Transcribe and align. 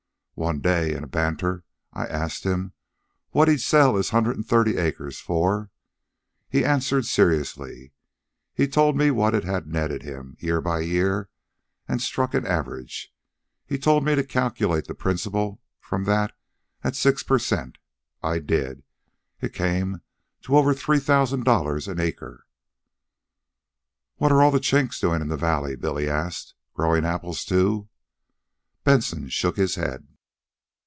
One 0.35 0.59
day, 0.59 0.95
in 0.95 1.03
a 1.03 1.07
banter, 1.07 1.63
I 1.93 2.07
asked 2.07 2.45
him 2.45 2.73
what 3.29 3.47
he'd 3.47 3.61
sell 3.61 3.95
his 3.95 4.09
hundred 4.09 4.37
and 4.37 4.47
thirty 4.47 4.75
acres 4.77 5.19
for. 5.19 5.69
He 6.49 6.65
answered 6.65 7.05
seriously. 7.05 7.91
He 8.51 8.67
told 8.67 8.97
me 8.97 9.11
what 9.11 9.35
it 9.35 9.43
had 9.43 9.67
netted 9.67 10.01
him, 10.01 10.37
year 10.39 10.59
by 10.59 10.79
year, 10.79 11.29
and 11.87 12.01
struck 12.01 12.33
an 12.33 12.47
average. 12.47 13.13
He 13.67 13.77
told 13.77 14.03
me 14.03 14.15
to 14.15 14.23
calculate 14.23 14.87
the 14.87 14.95
principal 14.95 15.61
from 15.79 16.05
that 16.05 16.35
at 16.83 16.95
six 16.95 17.21
per 17.21 17.37
cent. 17.37 17.77
I 18.23 18.39
did. 18.39 18.81
It 19.41 19.53
came 19.53 20.01
to 20.41 20.57
over 20.57 20.73
three 20.73 20.99
thousand 20.99 21.43
dollars 21.43 21.87
an 21.87 21.99
acre." 21.99 22.47
"What 24.15 24.31
are 24.31 24.41
all 24.41 24.49
the 24.49 24.57
Chinks 24.59 24.99
doin' 24.99 25.21
in 25.21 25.27
the 25.27 25.37
Valley?" 25.37 25.75
Billy 25.75 26.09
asked. 26.09 26.55
"Growin' 26.73 27.05
apples, 27.05 27.45
too?" 27.45 27.89
Benson 28.83 29.29
shook 29.29 29.57
his 29.57 29.75
head. 29.75 30.07